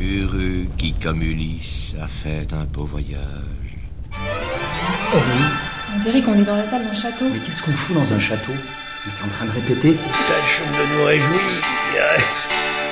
Heureux 0.00 0.66
qui, 0.76 0.92
comme 0.94 1.22
Ulysse, 1.22 1.94
a 2.02 2.08
fait 2.08 2.52
un 2.52 2.64
beau 2.64 2.84
voyage. 2.84 3.18
Oh 4.12 5.16
oui, 5.16 5.44
On 5.94 5.98
dirait 6.00 6.22
qu'on 6.22 6.34
est 6.34 6.44
dans 6.44 6.56
la 6.56 6.64
salle 6.66 6.84
d'un 6.84 6.94
château. 6.94 7.26
mais 7.30 7.38
qu'est-ce 7.38 7.62
qu'on 7.62 7.70
fout 7.72 7.94
dans 7.94 8.12
un 8.12 8.18
château? 8.18 8.52
On 8.52 9.10
est 9.10 9.24
en 9.24 9.28
train 9.28 9.44
de 9.46 9.52
répéter 9.52 9.94
Tâchons 9.94 10.64
de 10.72 10.98
nous 10.98 11.04
réjouir 11.06 11.40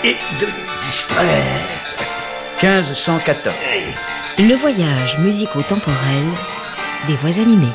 et 0.05 0.12
de 0.41 0.47
nous 0.47 0.87
distraire. 0.87 1.61
1514. 2.62 3.55
Le 4.39 4.55
voyage 4.55 5.19
musico-temporel 5.19 6.25
des 7.09 7.17
voix 7.17 7.39
animées. 7.41 7.73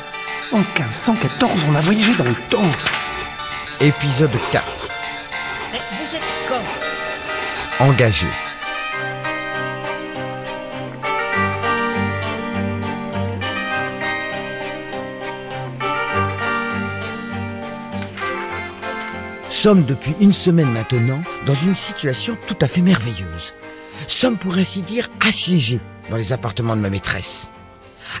En 0.52 0.58
1514, 0.58 1.66
on 1.70 1.74
a 1.74 1.80
voyagé 1.80 2.14
dans 2.14 2.24
le 2.24 2.34
temps. 2.48 2.62
Épisode 3.80 4.30
4. 4.52 4.61
Engagé. 7.80 8.26
Sommes 19.50 19.84
depuis 19.84 20.14
une 20.20 20.32
semaine 20.32 20.72
maintenant 20.72 21.22
dans 21.46 21.54
une 21.54 21.76
situation 21.76 22.36
tout 22.46 22.56
à 22.60 22.68
fait 22.68 22.80
merveilleuse. 22.80 23.52
Sommes 24.06 24.38
pour 24.38 24.54
ainsi 24.54 24.82
dire 24.82 25.08
assiégés 25.20 25.80
dans 26.10 26.16
les 26.16 26.32
appartements 26.32 26.76
de 26.76 26.80
ma 26.80 26.90
maîtresse. 26.90 27.48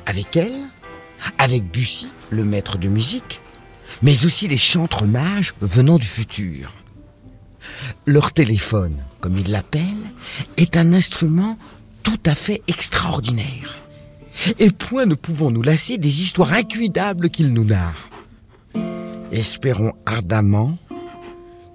Avec 0.06 0.36
elle, 0.36 0.62
avec 1.38 1.64
Bussy, 1.64 2.08
le 2.30 2.44
maître 2.44 2.78
de 2.78 2.88
musique, 2.88 3.40
mais 4.02 4.24
aussi 4.24 4.48
les 4.48 4.56
chantres 4.56 5.04
mages 5.04 5.54
venant 5.60 5.98
du 5.98 6.06
futur. 6.06 6.72
Leur 8.06 8.32
téléphone, 8.32 8.96
comme 9.20 9.38
ils 9.38 9.50
l'appellent, 9.50 10.10
est 10.56 10.76
un 10.76 10.92
instrument 10.92 11.56
tout 12.02 12.20
à 12.26 12.34
fait 12.34 12.62
extraordinaire. 12.68 13.78
Et 14.58 14.70
point 14.70 15.06
ne 15.06 15.14
pouvons 15.14 15.50
nous 15.50 15.62
lasser 15.62 15.98
des 15.98 16.22
histoires 16.22 16.52
incuidables 16.52 17.30
qu'ils 17.30 17.52
nous 17.52 17.64
narrent. 17.64 18.08
Espérons 19.30 19.92
ardemment 20.06 20.76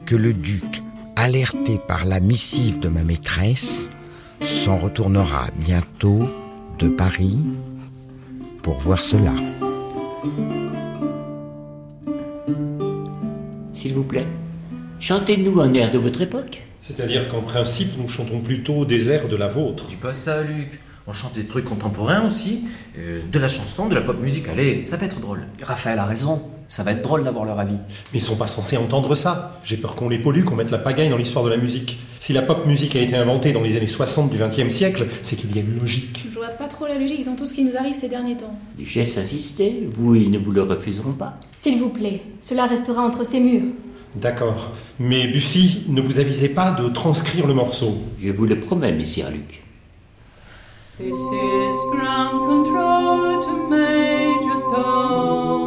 que 0.06 0.16
le 0.16 0.34
duc, 0.34 0.82
alerté 1.16 1.80
par 1.88 2.06
la 2.06 2.20
missive 2.20 2.80
de 2.80 2.90
ma 2.90 3.04
maîtresse, 3.04 3.90
s'en 4.64 4.78
retournera 4.78 5.48
bientôt 5.56 6.28
de 6.80 6.88
Paris 6.88 7.38
pour 8.62 8.78
voir 8.80 9.00
cela. 9.00 9.34
S'il 13.74 13.94
vous 13.94 14.04
plaît, 14.04 14.28
chantez-nous 15.08 15.62
un 15.62 15.72
air 15.72 15.90
de 15.90 15.98
votre 15.98 16.22
époque. 16.22 16.64
C'est-à-dire 16.82 17.30
qu'en 17.30 17.40
principe, 17.40 17.98
nous 17.98 18.10
chantons 18.10 18.42
plutôt 18.42 18.84
des 18.84 19.10
airs 19.10 19.30
de 19.30 19.38
la 19.38 19.48
vôtre. 19.48 19.86
Dis 19.88 19.96
pas 19.96 20.14
ça, 20.14 20.44
Luc. 20.44 20.82
On 21.08 21.14
chante 21.14 21.34
des 21.34 21.46
trucs 21.46 21.64
contemporains 21.64 22.28
aussi, 22.28 22.66
euh, 23.00 23.22
de 23.32 23.40
la 23.40 23.48
chanson, 23.48 23.88
de 23.88 23.96
la 23.96 24.02
pop 24.02 24.22
musique. 24.22 24.50
Allez, 24.50 24.84
ça 24.84 24.98
va 24.98 25.06
être 25.06 25.22
drôle. 25.22 25.46
Raphaël 25.64 25.98
a 26.00 26.06
raison, 26.06 26.42
ça 26.68 26.84
va 26.84 26.92
être 26.92 27.02
drôle 27.04 27.24
d'avoir 27.24 27.46
leur 27.46 27.58
avis. 27.58 27.78
Mais 28.12 28.20
ils 28.20 28.22
sont 28.22 28.36
pas 28.36 28.48
censés 28.48 28.76
entendre 28.76 29.16
ça. 29.16 29.62
J'ai 29.64 29.78
peur 29.78 29.96
qu'on 29.96 30.10
les 30.10 30.20
pollue, 30.20 30.44
qu'on 30.44 30.58
mette 30.58 30.72
la 30.72 30.78
pagaille 30.78 31.10
dans 31.10 31.16
l'histoire 31.16 31.46
de 31.46 31.52
la 31.52 31.58
musique. 31.58 32.00
Si 32.20 32.34
la 32.34 32.42
pop 32.42 32.66
musique 32.66 32.94
a 32.98 33.00
été 33.00 33.16
inventée 33.16 33.54
dans 33.54 33.62
les 33.62 33.78
années 33.78 33.88
60 33.88 34.30
du 34.30 34.38
XXe 34.38 34.76
siècle, 34.76 35.08
c'est 35.24 35.38
qu'il 35.38 35.56
y 35.56 35.60
a 35.60 35.62
une 35.62 35.80
logique. 35.80 36.26
Je 36.30 36.36
vois 36.36 36.50
pas 36.50 36.68
trop 36.68 36.86
la 36.86 37.00
logique 37.00 37.24
dans 37.24 37.38
tout 37.38 37.46
ce 37.46 37.54
qui 37.54 37.64
nous 37.64 37.78
arrive 37.78 37.96
ces 37.96 38.10
derniers 38.10 38.36
temps. 38.36 38.60
Duchesse 38.78 39.18
assistée, 39.18 39.88
vous, 39.94 40.16
ils 40.16 40.32
ne 40.32 40.38
vous 40.38 40.52
le 40.52 40.64
refuseront 40.64 41.14
pas. 41.14 41.40
S'il 41.58 41.80
vous 41.80 41.90
plaît, 41.90 42.24
cela 42.42 42.66
restera 42.66 43.02
entre 43.02 43.26
ces 43.26 43.40
murs. 43.40 43.72
D'accord. 44.16 44.72
Mais 45.00 45.28
Bussy, 45.28 45.84
ne 45.88 46.02
vous 46.02 46.20
avisez 46.20 46.50
pas 46.50 46.72
de 46.72 46.90
transcrire 46.90 47.46
le 47.48 47.54
morceau. 47.54 48.02
Je 48.20 48.30
vous 48.30 48.46
le 48.46 48.60
promets, 48.60 48.92
messire 48.92 49.30
Luc. 49.30 49.64
This 50.98 51.16
is 51.16 51.76
ground 51.92 52.48
control 52.48 53.40
to 53.40 53.70
Major 53.70 54.64
Tom. 54.66 55.67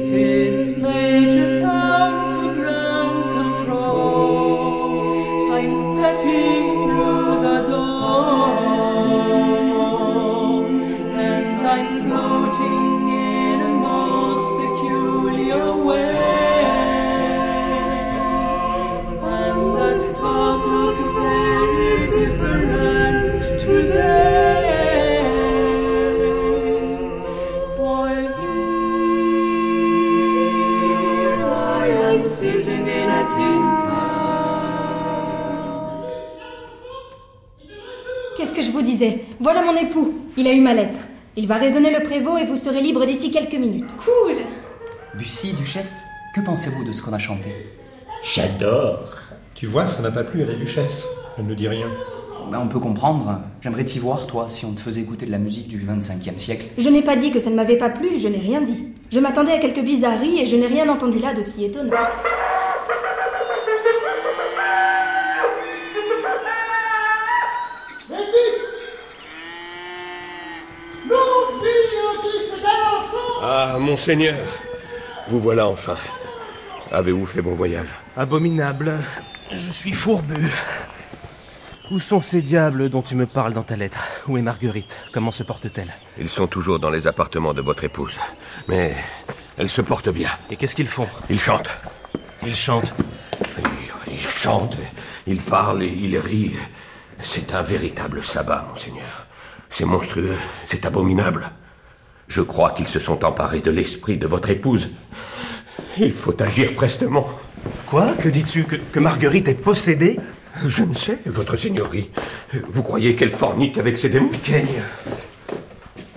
This 0.00 0.12
is 0.12 0.78
Major 0.78 1.60
Tom 1.60 2.32
to 2.32 2.54
ground 2.54 3.22
control. 3.36 4.72
I'm 5.52 5.68
stepping 5.68 6.70
through 6.80 7.42
the 7.42 7.58
door, 7.68 8.56
and 11.20 11.66
I'm 11.66 11.86
floating 12.06 13.08
in 13.10 13.60
a 13.60 13.62
most 13.68 14.48
peculiar 14.62 15.66
way. 15.84 16.16
And 19.22 19.60
the 19.76 19.92
stars 19.98 20.62
look 20.64 20.98
very 21.14 22.06
different 22.06 23.22
today. 23.60 24.29
Voilà 39.40 39.62
mon 39.62 39.74
époux. 39.76 40.14
Il 40.36 40.46
a 40.46 40.52
eu 40.52 40.60
ma 40.60 40.74
lettre. 40.74 41.00
Il 41.36 41.46
va 41.46 41.56
raisonner 41.56 41.90
le 41.90 42.02
prévôt 42.02 42.36
et 42.36 42.44
vous 42.44 42.56
serez 42.56 42.80
libre 42.82 43.04
d'ici 43.06 43.30
quelques 43.30 43.54
minutes. 43.54 43.96
Cool 44.04 44.36
Bussy, 45.16 45.54
Duchesse, 45.54 46.02
que 46.34 46.40
pensez-vous 46.42 46.84
de 46.84 46.92
ce 46.92 47.02
qu'on 47.02 47.12
a 47.12 47.18
chanté? 47.18 47.54
J'adore. 48.34 49.08
Tu 49.54 49.66
vois, 49.66 49.86
ça 49.86 50.02
n'a 50.02 50.10
pas 50.10 50.24
plu 50.24 50.42
à 50.42 50.46
la 50.46 50.54
duchesse. 50.54 51.06
Elle 51.38 51.46
ne 51.46 51.54
dit 51.54 51.68
rien. 51.68 51.86
ben, 52.50 52.58
On 52.60 52.68
peut 52.68 52.78
comprendre. 52.80 53.40
J'aimerais 53.62 53.84
t'y 53.84 53.98
voir, 53.98 54.26
toi, 54.26 54.46
si 54.48 54.64
on 54.66 54.72
te 54.72 54.80
faisait 54.80 55.00
écouter 55.00 55.24
de 55.26 55.30
la 55.30 55.38
musique 55.38 55.68
du 55.68 55.80
25e 55.80 56.38
siècle. 56.38 56.66
Je 56.76 56.88
n'ai 56.88 57.02
pas 57.02 57.16
dit 57.16 57.30
que 57.30 57.38
ça 57.40 57.50
ne 57.50 57.56
m'avait 57.56 57.78
pas 57.78 57.90
plu, 57.90 58.18
je 58.18 58.28
n'ai 58.28 58.38
rien 58.38 58.60
dit. 58.60 58.88
Je 59.10 59.20
m'attendais 59.20 59.52
à 59.52 59.58
quelques 59.58 59.82
bizarreries 59.82 60.40
et 60.40 60.46
je 60.46 60.56
n'ai 60.56 60.66
rien 60.66 60.88
entendu 60.88 61.18
là 61.18 61.32
de 61.32 61.42
si 61.42 61.64
étonnant. 61.64 61.92
Monseigneur, 73.80 74.38
vous 75.28 75.40
voilà 75.40 75.66
enfin. 75.66 75.96
Avez-vous 76.90 77.26
fait 77.26 77.42
bon 77.42 77.54
voyage? 77.54 77.94
Abominable. 78.16 78.98
Je 79.52 79.70
suis 79.70 79.92
fourbu. 79.92 80.50
Où 81.90 81.98
sont 81.98 82.20
ces 82.20 82.42
diables 82.42 82.88
dont 82.88 83.02
tu 83.02 83.16
me 83.16 83.26
parles 83.26 83.52
dans 83.52 83.64
ta 83.64 83.76
lettre? 83.76 84.04
Où 84.28 84.36
est 84.38 84.42
Marguerite? 84.42 84.96
Comment 85.12 85.30
se 85.30 85.42
porte-t-elle? 85.42 85.92
Ils 86.18 86.28
sont 86.28 86.46
toujours 86.46 86.78
dans 86.78 86.90
les 86.90 87.06
appartements 87.06 87.54
de 87.54 87.62
votre 87.62 87.84
épouse. 87.84 88.16
Mais 88.68 88.94
elle 89.58 89.68
se 89.68 89.82
porte 89.82 90.08
bien. 90.08 90.30
Et 90.50 90.56
qu'est-ce 90.56 90.74
qu'ils 90.74 90.88
font? 90.88 91.08
Ils 91.28 91.40
chantent. 91.40 91.70
Ils 92.44 92.54
chantent. 92.54 92.94
Ils 94.06 94.18
chantent, 94.18 94.76
ils 95.26 95.40
parlent 95.40 95.82
et 95.82 95.88
ils 95.88 96.18
rient. 96.18 96.56
C'est 97.22 97.54
un 97.54 97.62
véritable 97.62 98.24
sabbat, 98.24 98.66
monseigneur. 98.68 99.26
C'est 99.68 99.84
monstrueux, 99.84 100.36
c'est 100.64 100.84
abominable. 100.84 101.50
Je 102.30 102.42
crois 102.42 102.70
qu'ils 102.70 102.86
se 102.86 103.00
sont 103.00 103.24
emparés 103.24 103.60
de 103.60 103.72
l'esprit 103.72 104.16
de 104.16 104.28
votre 104.28 104.50
épouse. 104.50 104.88
Il 105.98 106.12
faut 106.12 106.40
agir 106.40 106.74
prestement. 106.76 107.28
Quoi? 107.86 108.12
Que 108.12 108.28
dis-tu? 108.28 108.62
Que, 108.62 108.76
que 108.76 109.00
Marguerite 109.00 109.48
est 109.48 109.54
possédée? 109.54 110.20
Je 110.64 110.84
ne 110.84 110.94
sais, 110.94 111.18
votre 111.26 111.56
seigneurie. 111.56 112.08
Vous 112.68 112.84
croyez 112.84 113.16
qu'elle 113.16 113.32
fornique 113.32 113.78
avec 113.78 113.98
ces 113.98 114.08
démons? 114.08 114.30
Keigne. 114.44 114.80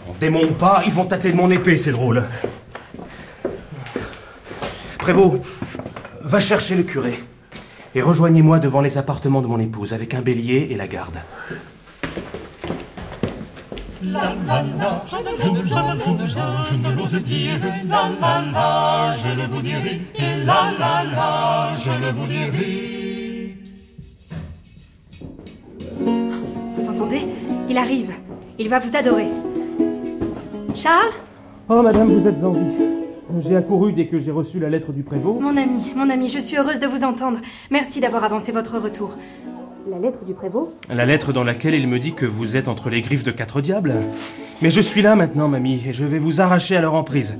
On 0.08 0.14
Démon 0.20 0.44
ou 0.44 0.52
pas, 0.52 0.84
ils 0.86 0.94
vont 0.94 1.06
tâter 1.06 1.32
de 1.32 1.36
mon 1.36 1.50
épée, 1.50 1.80
c'est 1.80 1.92
drôle. 1.92 2.24
Prévost, 5.00 5.42
va 6.22 6.40
chercher 6.40 6.76
le 6.76 6.84
curé. 6.84 7.24
Et 7.96 8.04
rejoignez-moi 8.04 8.60
devant 8.60 8.82
les 8.82 9.00
appartements 9.00 9.42
de 9.42 9.48
mon 9.48 9.60
épouse 9.60 9.94
avec 9.94 10.14
un 10.14 10.22
bélier 10.22 10.68
et 10.70 10.76
la 10.76 10.88
garde. 10.88 11.18
La 14.12 14.34
la 14.46 14.64
la, 14.78 15.04
je 15.06 15.16
ne, 15.16 15.22
je 15.42 15.50
ne, 15.50 15.66
je 15.66 16.10
ne, 16.10 16.28
je 16.28 16.40
ne, 16.40 16.64
je 16.70 16.76
ne 16.76 16.96
l'ose 16.96 17.16
dire. 17.16 17.60
La 17.88 18.10
la 18.20 18.44
la, 18.52 19.12
je 19.14 19.30
le 19.36 19.48
vous 19.48 19.62
dirai. 19.62 20.02
Et 20.16 20.44
la 20.46 20.72
la 20.78 21.04
la, 21.04 21.72
je 21.74 21.92
le 21.92 22.12
vous 22.12 22.28
dirai. 22.28 23.58
Vous 26.76 26.90
entendez? 26.90 27.22
Il 27.70 27.78
arrive. 27.78 28.12
Il 28.60 28.68
va 28.70 28.80
vous 28.80 28.96
adorer. 28.96 29.30
Charles? 30.76 31.14
Oh, 31.70 31.82
madame, 31.82 32.08
vous 32.08 32.28
êtes 32.28 32.44
en 32.44 32.52
vie. 32.52 32.76
J'ai 33.48 33.56
accouru 33.56 33.94
dès 33.94 34.08
que 34.08 34.20
j'ai 34.20 34.32
reçu 34.32 34.60
la 34.60 34.70
lettre 34.70 34.92
du 34.92 35.02
prévôt. 35.02 35.40
Mon 35.40 35.56
ami, 35.58 35.94
mon 35.96 36.10
ami, 36.10 36.28
je 36.30 36.40
suis 36.40 36.58
heureuse 36.58 36.80
de 36.80 36.88
vous 36.88 37.04
entendre. 37.04 37.40
Merci 37.72 38.00
d'avoir 38.00 38.24
avancé 38.24 38.52
votre 38.52 38.78
retour. 38.78 39.12
La 39.90 40.00
lettre 40.00 40.24
du 40.24 40.34
prévôt 40.34 40.72
La 40.90 41.06
lettre 41.06 41.34
dans 41.34 41.44
laquelle 41.44 41.74
il 41.74 41.90
me 41.90 42.00
dit 42.00 42.14
que 42.14 42.26
vous 42.26 42.56
êtes 42.56 42.70
entre 42.70 42.90
les 42.90 43.02
griffes 43.02 43.24
de 43.24 43.32
quatre 43.32 43.60
diables. 43.60 43.94
Mais 44.62 44.70
je 44.70 44.80
suis 44.80 45.02
là 45.02 45.16
maintenant, 45.18 45.50
mamie, 45.50 45.84
et 45.86 45.92
je 45.94 46.06
vais 46.06 46.20
vous 46.20 46.40
arracher 46.40 46.78
à 46.78 46.82
leur 46.82 46.96
emprise. 46.96 47.38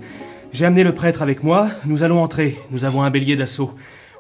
J'ai 0.52 0.66
amené 0.66 0.84
le 0.84 0.94
prêtre 0.94 1.22
avec 1.22 1.42
moi, 1.42 1.70
nous 1.86 2.04
allons 2.04 2.22
entrer. 2.22 2.58
Nous 2.70 2.84
avons 2.84 3.02
un 3.02 3.10
bélier 3.12 3.38
d'assaut. 3.38 3.72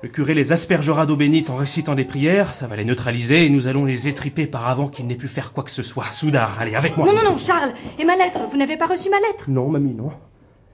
Le 0.02 0.08
curé 0.10 0.34
les 0.34 0.54
aspergera 0.54 1.06
d'eau 1.06 1.18
bénite 1.18 1.50
en 1.50 1.56
récitant 1.56 1.96
des 1.96 2.06
prières, 2.06 2.54
ça 2.54 2.66
va 2.66 2.78
les 2.78 2.86
neutraliser, 2.86 3.46
et 3.46 3.50
nous 3.50 3.68
allons 3.68 3.84
les 3.84 4.08
étriper 4.08 4.48
par 4.48 4.70
avant 4.70 4.88
qu'ils 4.88 5.08
n'aient 5.08 5.16
pu 5.16 5.28
faire 5.28 5.52
quoi 5.52 5.64
que 5.64 5.72
ce 5.72 5.84
soit. 5.84 6.06
Soudard, 6.12 6.58
allez, 6.62 6.76
avec 6.76 6.96
moi 6.96 7.06
Non, 7.06 7.14
non, 7.14 7.32
non, 7.32 7.38
Charles 7.38 7.74
Et 8.00 8.06
ma 8.06 8.16
lettre 8.16 8.40
Vous 8.50 8.58
n'avez 8.58 8.78
pas 8.78 8.86
reçu 8.86 9.10
ma 9.10 9.20
lettre? 9.20 9.50
Non, 9.50 9.68
mamie, 9.68 9.94
non. 9.94 10.12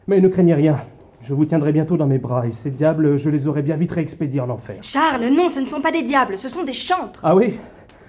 Mais 0.08 0.22
ne 0.22 0.28
craignez 0.28 0.54
rien. 0.54 0.82
Je 1.22 1.34
vous 1.34 1.46
tiendrai 1.46 1.72
bientôt 1.72 1.98
dans 1.98 2.08
mes 2.08 2.18
bras, 2.18 2.48
et 2.48 2.52
ces 2.52 2.72
diables, 2.72 3.18
je 3.18 3.30
les 3.30 3.48
aurai 3.48 3.62
bien 3.62 3.76
vite 3.76 3.92
réexpédiés 3.92 4.40
en 4.40 4.50
enfer. 4.50 4.78
Charles, 4.82 5.28
non, 5.28 5.50
ce 5.50 5.60
ne 5.60 5.66
sont 5.66 5.82
pas 5.82 5.92
des 5.92 6.02
diables, 6.02 6.38
ce 6.38 6.48
sont 6.48 6.64
des 6.64 6.74
chantres. 6.74 7.20
Ah 7.24 7.36
oui 7.36 7.58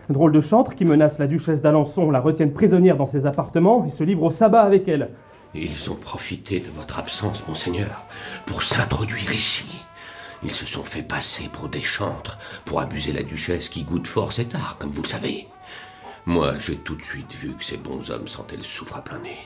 Drôle 0.08 0.32
de 0.32 0.40
chantre 0.40 0.74
qui 0.74 0.84
menace 0.84 1.18
la 1.18 1.26
duchesse 1.26 1.60
d'Alençon, 1.60 2.10
la 2.10 2.20
retiennent 2.20 2.52
prisonnière 2.52 2.96
dans 2.96 3.06
ses 3.06 3.26
appartements 3.26 3.84
et 3.86 3.90
se 3.90 4.02
livre 4.02 4.24
au 4.24 4.30
sabbat 4.30 4.62
avec 4.62 4.88
elle. 4.88 5.10
Ils 5.54 5.90
ont 5.90 5.96
profité 5.96 6.60
de 6.60 6.70
votre 6.70 6.98
absence, 6.98 7.46
monseigneur, 7.46 8.04
pour 8.46 8.62
s'introduire 8.62 9.32
ici. 9.32 9.82
Ils 10.42 10.52
se 10.52 10.66
sont 10.66 10.84
fait 10.84 11.02
passer 11.02 11.48
pour 11.52 11.68
des 11.68 11.82
chantres, 11.82 12.38
pour 12.64 12.80
abuser 12.80 13.12
la 13.12 13.22
duchesse 13.22 13.68
qui 13.68 13.84
goûte 13.84 14.06
fort 14.06 14.32
cet 14.32 14.54
art, 14.54 14.76
comme 14.78 14.90
vous 14.90 15.02
le 15.02 15.08
savez. 15.08 15.48
Moi, 16.26 16.54
j'ai 16.58 16.76
tout 16.76 16.94
de 16.94 17.02
suite 17.02 17.34
vu 17.34 17.54
que 17.54 17.64
ces 17.64 17.76
bons 17.76 18.10
hommes 18.10 18.28
sentaient 18.28 18.56
le 18.56 18.62
soufre 18.62 18.96
à 18.96 19.02
plein 19.02 19.18
nez, 19.18 19.38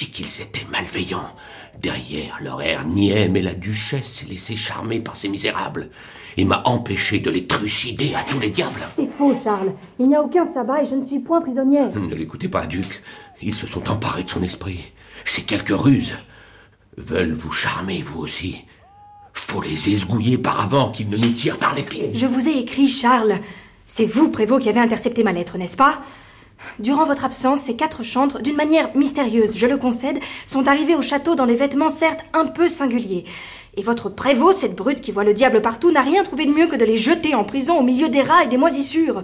et 0.00 0.06
qu'ils 0.06 0.40
étaient 0.40 0.66
malveillants. 0.70 1.34
Derrière, 1.80 2.38
leur 2.40 2.62
air 2.62 2.86
niais, 2.86 3.28
mais 3.28 3.42
la 3.42 3.54
duchesse 3.54 4.06
s'est 4.06 4.26
laissée 4.26 4.56
charmer 4.56 5.00
par 5.00 5.16
ces 5.16 5.28
misérables, 5.28 5.90
et 6.36 6.44
m'a 6.44 6.62
empêché 6.64 7.20
de 7.20 7.30
les 7.30 7.46
trucider 7.46 8.14
à 8.14 8.22
tous 8.30 8.38
les 8.38 8.50
diables. 8.50 8.80
C'est 8.96 9.10
faux, 9.16 9.38
Charles. 9.42 9.72
Il 9.98 10.08
n'y 10.08 10.14
a 10.14 10.22
aucun 10.22 10.44
sabbat 10.44 10.82
et 10.82 10.86
je 10.86 10.94
ne 10.94 11.04
suis 11.04 11.18
point 11.18 11.40
prisonnière. 11.40 11.90
Ne 11.94 12.14
l'écoutez 12.14 12.48
pas, 12.48 12.66
Duc. 12.66 13.02
Ils 13.42 13.54
se 13.54 13.66
sont 13.66 13.90
emparés 13.90 14.24
de 14.24 14.30
son 14.30 14.42
esprit. 14.42 14.92
Ces 15.24 15.42
quelques 15.42 15.68
ruses 15.76 16.14
veulent 16.96 17.34
vous 17.34 17.52
charmer, 17.52 18.02
vous 18.02 18.20
aussi. 18.20 18.64
Faut 19.32 19.60
les 19.60 19.90
esgouiller 19.90 20.38
par 20.38 20.60
avant 20.60 20.90
qu'ils 20.90 21.08
ne 21.08 21.16
nous 21.16 21.32
tirent 21.32 21.58
par 21.58 21.74
les 21.74 21.82
pieds. 21.82 22.10
Je 22.12 22.26
vous 22.26 22.48
ai 22.48 22.58
écrit, 22.58 22.88
Charles. 22.88 23.38
C'est 23.86 24.04
vous, 24.04 24.30
Prévost, 24.30 24.62
qui 24.62 24.68
avez 24.68 24.80
intercepté 24.80 25.22
ma 25.22 25.32
lettre, 25.32 25.58
n'est-ce 25.58 25.76
pas? 25.76 26.00
Durant 26.78 27.04
votre 27.04 27.24
absence, 27.24 27.60
ces 27.60 27.76
quatre 27.76 28.02
chantres, 28.02 28.42
d'une 28.42 28.56
manière 28.56 28.94
mystérieuse, 28.96 29.56
je 29.56 29.66
le 29.66 29.76
concède, 29.76 30.18
sont 30.46 30.68
arrivés 30.68 30.94
au 30.94 31.02
château 31.02 31.34
dans 31.34 31.46
des 31.46 31.56
vêtements 31.56 31.88
certes 31.88 32.24
un 32.32 32.46
peu 32.46 32.68
singuliers. 32.68 33.24
Et 33.76 33.82
votre 33.82 34.08
prévôt, 34.08 34.52
cette 34.52 34.76
brute 34.76 35.00
qui 35.00 35.12
voit 35.12 35.24
le 35.24 35.34
diable 35.34 35.62
partout, 35.62 35.92
n'a 35.92 36.00
rien 36.00 36.22
trouvé 36.22 36.46
de 36.46 36.52
mieux 36.52 36.66
que 36.66 36.76
de 36.76 36.84
les 36.84 36.98
jeter 36.98 37.34
en 37.34 37.44
prison 37.44 37.78
au 37.78 37.82
milieu 37.82 38.08
des 38.08 38.22
rats 38.22 38.44
et 38.44 38.48
des 38.48 38.56
moisissures. 38.56 39.22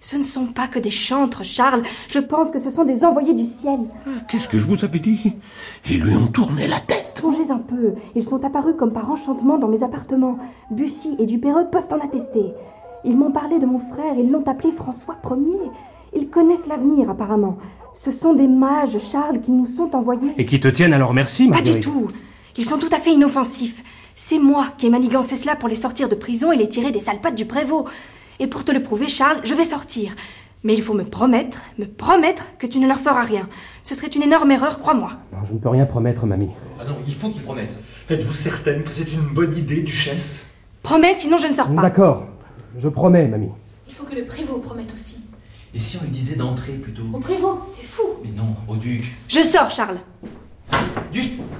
Ce 0.00 0.16
ne 0.16 0.22
sont 0.22 0.46
pas 0.46 0.68
que 0.68 0.78
des 0.78 0.90
chantres, 0.90 1.44
Charles. 1.44 1.82
Je 2.08 2.18
pense 2.18 2.50
que 2.50 2.58
ce 2.58 2.70
sont 2.70 2.84
des 2.84 3.04
envoyés 3.04 3.34
du 3.34 3.46
ciel. 3.46 3.80
Qu'est-ce 4.28 4.48
que 4.48 4.58
je 4.58 4.66
vous 4.66 4.84
avais 4.84 4.98
dit 4.98 5.32
Ils 5.90 6.02
lui 6.02 6.14
ont 6.14 6.28
tourné 6.28 6.68
la 6.68 6.78
tête. 6.78 7.18
Songez 7.20 7.50
un 7.50 7.58
peu. 7.58 7.94
Ils 8.14 8.22
sont 8.22 8.44
apparus 8.44 8.74
comme 8.78 8.92
par 8.92 9.10
enchantement 9.10 9.58
dans 9.58 9.68
mes 9.68 9.82
appartements. 9.82 10.38
Bussy 10.70 11.16
et 11.18 11.26
Dupéreux 11.26 11.66
peuvent 11.72 11.88
en 11.90 12.04
attester. 12.04 12.52
Ils 13.04 13.16
m'ont 13.16 13.32
parlé 13.32 13.58
de 13.58 13.66
mon 13.66 13.78
frère. 13.78 14.14
Ils 14.18 14.30
l'ont 14.30 14.46
appelé 14.46 14.70
François 14.72 15.16
Ier. 15.24 15.70
Ils 16.16 16.28
connaissent 16.28 16.66
l'avenir, 16.66 17.10
apparemment. 17.10 17.58
Ce 17.94 18.10
sont 18.10 18.34
des 18.34 18.48
mages, 18.48 18.98
Charles, 19.12 19.40
qui 19.42 19.52
nous 19.52 19.66
sont 19.66 19.94
envoyés. 19.94 20.32
Et 20.38 20.46
qui 20.46 20.58
te 20.60 20.68
tiennent 20.68 20.94
à 20.94 20.98
leur 20.98 21.12
merci, 21.12 21.46
Pas 21.46 21.56
Marguerite 21.56 21.80
du 21.80 21.84
tout. 21.84 22.08
Ils 22.56 22.64
sont 22.64 22.78
tout 22.78 22.88
à 22.92 22.98
fait 22.98 23.12
inoffensifs. 23.12 23.84
C'est 24.14 24.38
moi 24.38 24.68
qui 24.78 24.86
ai 24.86 24.90
manigancé 24.90 25.36
cela 25.36 25.56
pour 25.56 25.68
les 25.68 25.74
sortir 25.74 26.08
de 26.08 26.14
prison 26.14 26.52
et 26.52 26.56
les 26.56 26.70
tirer 26.70 26.90
des 26.90 27.00
sales 27.00 27.20
pattes 27.20 27.34
du 27.34 27.44
prévôt. 27.44 27.86
Et 28.40 28.46
pour 28.46 28.64
te 28.64 28.72
le 28.72 28.82
prouver, 28.82 29.08
Charles, 29.08 29.40
je 29.44 29.54
vais 29.54 29.64
sortir. 29.64 30.14
Mais 30.64 30.72
il 30.72 30.80
faut 30.80 30.94
me 30.94 31.04
promettre, 31.04 31.60
me 31.78 31.84
promettre 31.84 32.46
que 32.58 32.66
tu 32.66 32.80
ne 32.80 32.88
leur 32.88 32.98
feras 32.98 33.22
rien. 33.22 33.46
Ce 33.82 33.94
serait 33.94 34.08
une 34.08 34.22
énorme 34.22 34.50
erreur, 34.50 34.78
crois-moi. 34.78 35.10
Non, 35.32 35.38
je 35.46 35.52
ne 35.52 35.58
peux 35.58 35.68
rien 35.68 35.84
promettre, 35.84 36.24
mamie. 36.24 36.50
Ah 36.80 36.84
non, 36.84 36.96
il 37.06 37.14
faut 37.14 37.28
qu'il 37.28 37.42
promette. 37.42 37.78
Êtes-vous 38.08 38.32
certaine 38.34 38.82
que 38.84 38.90
c'est 38.90 39.12
une 39.12 39.34
bonne 39.34 39.54
idée, 39.54 39.82
duchesse? 39.82 40.46
Promets, 40.82 41.12
sinon 41.12 41.36
je 41.36 41.48
ne 41.48 41.54
sors 41.54 41.70
pas. 41.74 41.82
D'accord. 41.82 42.24
Je 42.78 42.88
promets, 42.88 43.28
mamie. 43.28 43.50
Il 43.86 43.94
faut 43.94 44.04
que 44.04 44.14
le 44.14 44.24
prévôt 44.24 44.58
promette 44.58 44.92
aussi. 44.94 45.18
Et 45.76 45.78
si 45.78 45.96
on 45.98 46.02
lui 46.04 46.08
disait 46.08 46.36
d'entrer 46.36 46.72
plutôt 46.72 47.02
Au 47.12 47.18
prévôt, 47.18 47.60
t'es 47.76 47.82
fou 47.82 48.02
Mais 48.24 48.30
non, 48.30 48.56
au 48.66 48.76
duc. 48.76 49.14
Je 49.28 49.42
sors, 49.42 49.70
Charles. 49.70 49.98
Du... 51.12 51.20
Écoutez-moi, 51.20 51.50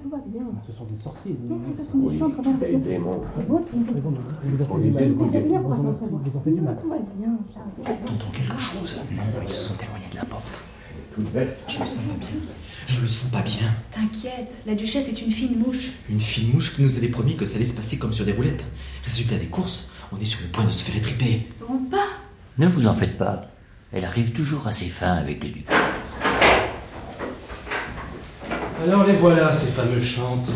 tout 0.00 0.08
va 0.08 0.18
bien. 0.28 0.44
Ce 0.64 0.72
sont 0.72 0.84
des 0.84 0.96
sorciers. 1.02 1.36
Non, 1.48 1.58
ce 1.76 1.82
sont 1.90 1.98
des 1.98 2.16
chantres. 2.16 2.40
Des 2.60 2.76
démons. 2.76 3.20
Vous 3.48 3.56
ont 3.56 3.62
fait 6.44 6.52
du 6.52 6.60
mal. 6.60 6.76
Tout 6.80 6.88
va 6.88 6.98
bien, 7.18 7.36
Charles. 7.52 7.70
T'entends 8.06 8.30
quelque 8.30 8.60
chose? 8.60 9.00
Non, 9.10 9.42
ils 9.42 9.48
se 9.48 9.56
sont 9.56 9.74
éloignés 9.74 10.06
de 10.12 10.16
la 10.18 10.24
porte. 10.24 10.62
Je 11.68 11.78
le 11.80 11.86
sens 11.86 12.04
pas 12.04 12.18
bien. 12.18 12.40
Je 12.86 13.00
le 13.00 13.08
sens 13.08 13.30
pas 13.30 13.42
bien. 13.42 13.74
T'inquiète, 13.90 14.60
la 14.66 14.74
duchesse 14.74 15.08
est 15.08 15.20
une 15.20 15.30
fine 15.30 15.58
mouche. 15.58 15.90
Une 16.08 16.20
fine 16.20 16.52
mouche 16.52 16.72
qui 16.72 16.82
nous 16.82 16.96
avait 16.96 17.08
promis 17.08 17.36
que 17.36 17.44
ça 17.44 17.56
allait 17.56 17.64
se 17.64 17.74
passer 17.74 17.98
comme 17.98 18.12
sur 18.12 18.24
des 18.24 18.32
roulettes. 18.32 18.66
Résultat 19.04 19.36
des 19.36 19.46
courses, 19.46 19.90
on 20.12 20.20
est 20.20 20.24
sur 20.24 20.40
le 20.42 20.48
point 20.48 20.64
de 20.64 20.70
se 20.70 20.82
faire 20.84 20.96
étriper. 20.96 21.48
Ou 21.68 21.78
pas 21.90 22.06
Ne 22.58 22.68
vous 22.68 22.86
en 22.86 22.94
faites 22.94 23.18
pas. 23.18 23.46
Elle 23.92 24.04
arrive 24.04 24.32
toujours 24.32 24.66
à 24.66 24.72
ses 24.72 24.88
fins 24.88 25.14
avec 25.14 25.42
le 25.42 25.50
duc. 25.50 25.66
Alors 28.84 29.04
les 29.04 29.14
voilà, 29.14 29.52
ces 29.52 29.72
fameux 29.72 30.00
chantres. 30.00 30.52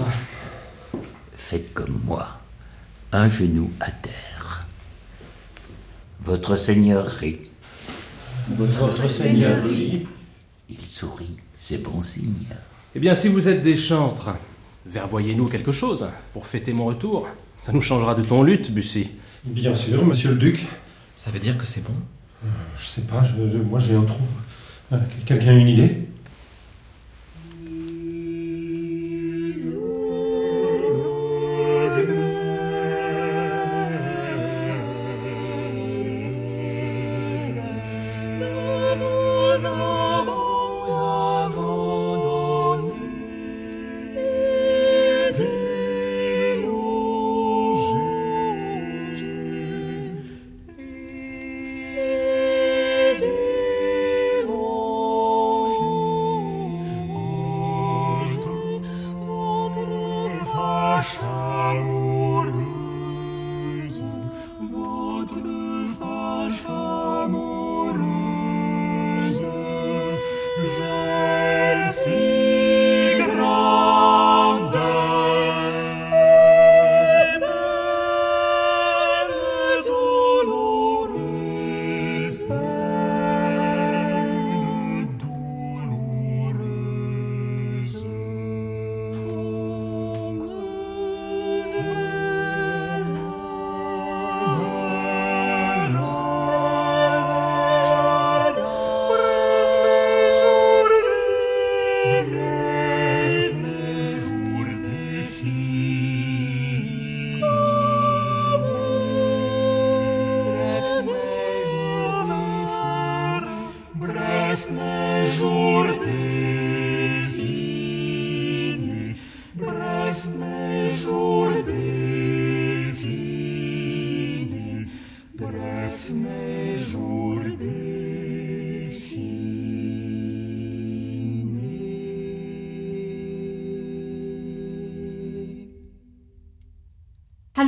Faites 1.35 1.73
comme 1.73 2.00
moi. 2.04 2.38
Un 3.12 3.28
genou 3.28 3.70
à 3.80 3.90
terre. 3.90 4.66
Votre 6.23 6.54
seigneurie. 6.54 7.40
Votre 8.50 9.09
seigneurie. 9.09 10.06
Il 10.70 10.80
sourit, 10.88 11.36
c'est 11.58 11.78
bon 11.82 12.00
signe. 12.02 12.46
Eh 12.94 13.00
bien, 13.00 13.14
si 13.14 13.28
vous 13.28 13.48
êtes 13.48 13.62
des 13.62 13.76
chantres, 13.76 14.30
verboyez-nous 14.86 15.46
quelque 15.46 15.72
chose 15.72 16.08
pour 16.32 16.46
fêter 16.46 16.72
mon 16.72 16.84
retour. 16.86 17.26
Ça 17.64 17.72
nous 17.72 17.80
changera 17.80 18.14
de 18.14 18.22
ton 18.22 18.42
lutte, 18.42 18.70
Bussy. 18.70 19.10
Bien 19.44 19.74
sûr, 19.74 20.04
monsieur 20.04 20.30
le 20.30 20.36
duc. 20.36 20.66
Ça 21.14 21.30
veut 21.30 21.38
dire 21.38 21.58
que 21.58 21.66
c'est 21.66 21.82
bon? 21.84 21.94
Je 22.78 22.84
sais 22.86 23.02
pas, 23.02 23.22
je- 23.24 23.50
je- 23.50 23.58
moi 23.58 23.78
j'ai 23.78 23.94
un 23.94 24.02
trou. 24.04 24.22
Euh, 24.92 24.98
Quelqu'un 25.26 25.48
a 25.50 25.52
une 25.52 25.68
idée? 25.68 26.08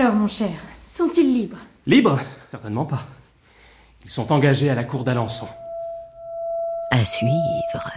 Alors, 0.03 0.17
mon 0.17 0.27
cher, 0.27 0.51
sont-ils 0.85 1.33
libres? 1.33 1.59
Libres? 1.87 2.19
Certainement 2.51 2.85
pas. 2.85 3.05
Ils 4.05 4.11
sont 4.11 4.33
engagés 4.33 4.69
à 4.69 4.75
la 4.75 4.83
cour 4.83 5.05
d'Alençon. 5.05 5.47
À 6.91 7.05
suivre. 7.05 7.93